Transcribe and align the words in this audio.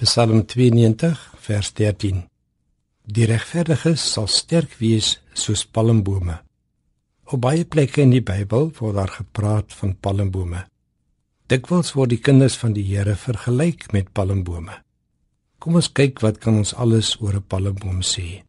Psalm 0.00 0.46
92 0.46 1.18
vers 1.44 1.68
13 1.76 2.22
Die 3.04 3.26
regverdiges 3.28 4.00
sal 4.14 4.30
sterk 4.32 4.78
wees 4.80 5.10
soos 5.36 5.66
palmbome. 5.68 6.38
Op 7.28 7.42
baie 7.44 7.66
plekke 7.68 8.00
in 8.06 8.14
die 8.14 8.22
Bybel 8.24 8.70
word 8.78 8.96
daar 8.96 9.12
gepraat 9.12 9.74
van 9.76 9.92
palmbome. 10.00 10.62
Dikwels 11.52 11.92
word 11.98 12.14
die 12.14 12.20
kinders 12.24 12.56
van 12.62 12.72
die 12.72 12.86
Here 12.88 13.12
vergelyk 13.12 13.90
met 13.92 14.08
palmbome. 14.16 14.78
Kom 15.60 15.76
ons 15.76 15.90
kyk 15.92 16.22
wat 16.24 16.40
kan 16.40 16.56
ons 16.62 16.72
alles 16.72 17.10
oor 17.20 17.36
'n 17.36 17.44
palmboom 17.44 18.00
sê. 18.00 18.40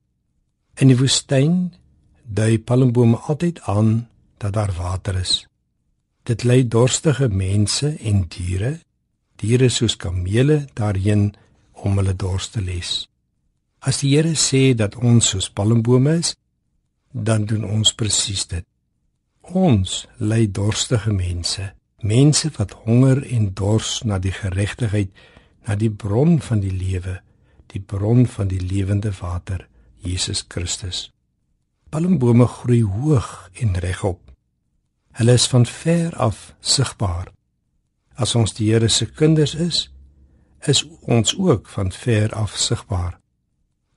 In 0.80 0.88
die 0.88 1.00
woestyn 1.02 1.76
dui 2.24 2.60
palmbome 2.60 3.20
altyd 3.28 3.60
aan 3.68 4.08
dat 4.38 4.54
daar 4.54 4.72
water 4.80 5.20
is. 5.20 5.44
Dit 6.24 6.48
lei 6.48 6.64
dorstige 6.64 7.28
mense 7.28 7.98
en 8.00 8.24
diere 8.30 8.80
diere 9.42 9.70
soos 9.70 9.98
kamele 9.98 10.66
daarheen 10.78 11.32
om 11.74 11.98
hulle 11.98 12.14
dors 12.14 12.52
te 12.54 12.62
les. 12.62 12.92
As 13.82 14.04
die 14.04 14.14
Here 14.14 14.36
sê 14.38 14.76
dat 14.78 14.96
ons 14.96 15.32
soos 15.34 15.50
palmbome 15.50 16.20
is, 16.22 16.36
dan 17.12 17.48
doen 17.50 17.66
ons 17.66 17.94
presies 17.98 18.46
dit. 18.48 18.66
Ons 19.42 20.06
lei 20.22 20.46
dorstige 20.48 21.12
mense, 21.12 21.72
mense 22.06 22.52
wat 22.58 22.76
honger 22.86 23.24
en 23.26 23.50
dors 23.58 24.04
na 24.06 24.20
die 24.22 24.34
geregtigheid, 24.36 25.10
na 25.68 25.76
die 25.76 25.90
bron 25.90 26.38
van 26.42 26.62
die 26.62 26.74
lewe, 26.74 27.18
die 27.74 27.82
bron 27.82 28.28
van 28.30 28.50
die 28.52 28.62
lewende 28.62 29.12
water, 29.20 29.66
Jesus 30.02 30.46
Christus. 30.48 31.10
Palmbome 31.90 32.48
groei 32.48 32.82
hoog 32.86 33.50
en 33.62 33.76
regop. 33.84 34.22
Hulle 35.18 35.36
is 35.36 35.48
van 35.52 35.66
ver 35.66 36.16
af 36.16 36.54
sigbaar. 36.62 37.32
As 38.22 38.36
ons 38.38 38.54
die 38.54 38.70
Here 38.70 38.90
se 38.90 39.08
kinders 39.10 39.56
is, 39.56 39.88
is 40.70 40.84
ons 41.10 41.34
ook 41.38 41.70
van 41.74 41.90
ver 41.92 42.36
af 42.38 42.54
sigbaar. 42.58 43.18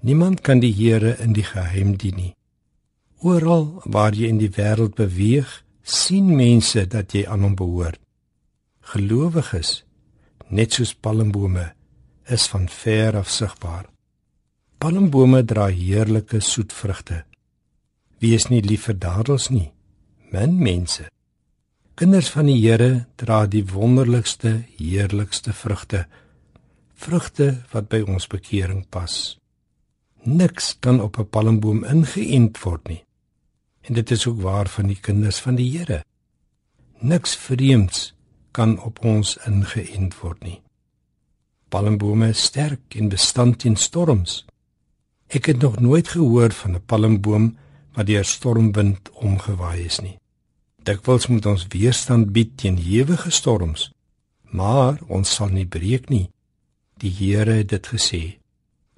Niemand 0.00 0.40
kan 0.40 0.60
die 0.60 0.72
Here 0.72 1.16
in 1.20 1.34
die 1.36 1.44
geheim 1.44 1.96
dien 2.00 2.16
nie. 2.16 2.32
Oral 3.20 3.82
waar 3.84 4.16
jy 4.16 4.30
in 4.32 4.40
die 4.40 4.52
wêreld 4.52 4.96
beweeg, 4.96 5.48
sien 5.82 6.32
mense 6.36 6.86
dat 6.88 7.12
jy 7.12 7.26
aan 7.28 7.44
hom 7.44 7.56
behoort. 7.56 8.00
Gelowiges, 8.94 9.84
net 10.48 10.76
soos 10.76 10.94
palmbome, 10.94 11.70
is 12.28 12.48
van 12.52 12.68
ver 12.68 13.16
af 13.20 13.32
sigbaar. 13.32 13.86
Palmbome 14.80 15.44
dra 15.44 15.70
heerlike 15.72 16.40
soet 16.40 16.72
vrugte. 16.72 17.24
Wie 18.20 18.34
is 18.36 18.48
nie 18.52 18.60
lief 18.64 18.88
vir 18.88 18.96
dadels 19.00 19.50
nie? 19.52 19.70
Min 20.32 20.56
mense. 20.60 21.08
Kinders 21.94 22.26
van 22.34 22.48
die 22.50 22.56
Here 22.58 23.04
dra 23.22 23.44
die 23.46 23.62
wonderlikste, 23.70 24.64
heerlikste 24.80 25.52
vrugte. 25.54 26.00
Vrugte 26.98 27.46
wat 27.70 27.86
by 27.92 28.00
ons 28.02 28.26
bekering 28.26 28.80
pas. 28.90 29.36
Niks 30.26 30.72
kan 30.82 30.98
op 31.00 31.18
'n 31.18 31.28
palmboom 31.30 31.84
ingeënt 31.84 32.58
word 32.64 32.88
nie. 32.88 33.04
En 33.86 33.94
dit 33.94 34.10
is 34.10 34.26
ook 34.26 34.40
waar 34.40 34.68
van 34.68 34.86
die 34.86 34.98
kinders 35.00 35.38
van 35.38 35.54
die 35.54 35.78
Here. 35.78 36.02
Niks 36.98 37.36
vreemds 37.36 38.14
kan 38.50 38.80
op 38.82 39.04
ons 39.04 39.38
ingeënt 39.46 40.20
word 40.20 40.42
nie. 40.42 40.62
Palmbome 41.68 42.28
is 42.28 42.42
sterk 42.42 42.94
en 42.96 43.08
bestand 43.08 43.58
teen 43.58 43.76
storms. 43.76 44.44
Ek 45.28 45.46
het 45.46 45.62
nog 45.62 45.78
nooit 45.80 46.08
gehoor 46.08 46.50
van 46.50 46.74
'n 46.74 46.84
palmboom 46.86 47.56
wat 47.92 48.06
deur 48.06 48.24
stormwind 48.24 49.10
omgewaai 49.10 49.84
is 49.84 50.00
nie. 50.00 50.18
Dikwels 50.84 51.30
moet 51.32 51.46
ons 51.48 51.62
weerstand 51.72 52.32
bied 52.36 52.50
teen 52.60 52.76
ewige 52.76 53.30
storms, 53.32 53.86
maar 54.52 54.98
ons 55.08 55.30
sal 55.36 55.48
nie 55.48 55.64
breek 55.64 56.10
nie. 56.12 56.26
Die 57.00 57.08
Here 57.08 57.54
het 57.62 57.70
dit 57.72 57.86
gesê. 57.88 58.22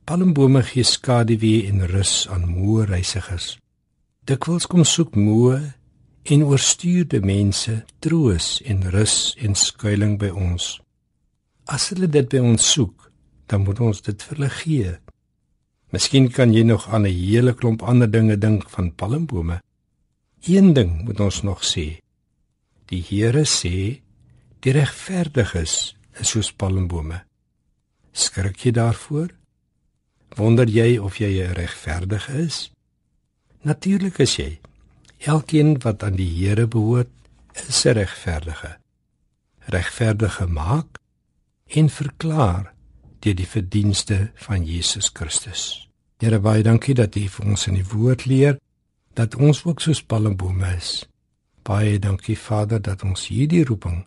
Palmbome 0.06 0.64
gee 0.66 0.82
skaduwee 0.82 1.68
en 1.70 1.84
rus 1.86 2.26
aan 2.30 2.48
moe 2.50 2.84
reisigers. 2.90 3.54
Dikwels 4.26 4.66
kom 4.66 4.82
soek 4.82 5.14
moe 5.14 5.60
en 6.26 6.42
oorstuurde 6.42 7.20
mense 7.22 7.76
troos 8.02 8.48
en 8.66 8.82
rus 8.90 9.36
en 9.38 9.54
skuilings 9.54 10.18
by 10.18 10.32
ons. 10.34 10.66
As 11.70 11.92
hulle 11.92 12.10
dit 12.10 12.26
by 12.34 12.42
ons 12.42 12.66
soek, 12.72 13.12
dan 13.46 13.62
moet 13.62 13.78
ons 13.78 14.02
dit 14.02 14.26
vir 14.26 14.34
hulle 14.34 14.50
gee. 14.58 14.96
Miskien 15.94 16.26
kan 16.34 16.50
jy 16.50 16.66
nog 16.66 16.88
aan 16.90 17.06
'n 17.06 17.14
hele 17.14 17.54
klomp 17.54 17.82
ander 17.82 18.10
dinge 18.10 18.36
dink 18.36 18.66
van 18.74 18.90
palmbome. 18.90 19.62
Een 20.44 20.72
ding 20.72 21.02
moet 21.04 21.20
ons 21.20 21.42
nog 21.42 21.64
sê. 21.64 22.00
Die 22.86 23.02
Here 23.02 23.44
sê 23.44 24.02
die 24.60 24.72
regverdiges 24.72 25.96
is 26.20 26.30
soos 26.30 26.52
palmbome. 26.52 27.22
Skrik 28.12 28.60
jy 28.64 28.72
daarvoor? 28.72 29.32
Wonder 30.36 30.68
jy 30.68 30.98
of 30.98 31.18
jy 31.18 31.42
'n 31.42 31.54
regverdige 31.54 32.32
is? 32.32 32.70
Natuurlik 33.62 34.18
is 34.18 34.36
jy. 34.36 34.60
Elkeen 35.18 35.78
wat 35.82 36.02
aan 36.02 36.16
die 36.16 36.30
Here 36.30 36.66
behoort, 36.66 37.10
is 37.68 37.84
'n 37.86 37.92
regverdige. 37.92 38.76
Regverdige 39.66 40.46
maak 40.46 40.98
en 41.66 41.88
verklaar 41.90 42.74
deur 43.20 43.34
die 43.34 43.48
verdienste 43.48 44.30
van 44.34 44.64
Jesus 44.64 45.10
Christus. 45.12 45.88
Here 46.18 46.38
baie 46.38 46.62
dankie 46.62 46.94
dat 46.94 47.16
U 47.16 47.28
vir 47.28 47.46
ons 47.46 47.66
in 47.66 47.74
die 47.74 47.88
woord 47.90 48.26
leer 48.26 48.58
dat 49.16 49.36
ons 49.36 49.64
ook 49.64 49.80
soos 49.80 50.02
palmbome 50.04 50.74
is. 50.76 50.90
Baie 51.64 51.98
dankie 51.98 52.36
Vader 52.38 52.82
dat 52.82 53.02
ons 53.02 53.28
hierdie 53.32 53.64
roeping 53.64 54.04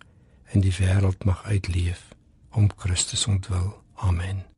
in 0.53 0.61
die 0.61 0.73
wêreld 0.77 1.25
mag 1.25 1.41
uitleef 1.49 2.05
om 2.53 2.69
Christus 2.77 3.25
ontwil. 3.27 3.73
Amen. 3.95 4.48